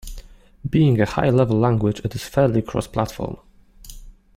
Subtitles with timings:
[0.67, 3.37] Being a high-level language, it is fairly cross-platform.